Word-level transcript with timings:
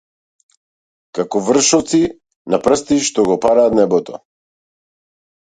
Како 1.19 1.41
вршоци 1.49 1.99
на 2.55 2.61
прсти 2.65 2.99
што 3.11 3.27
го 3.29 3.37
параат 3.45 3.79
небото. 3.83 4.19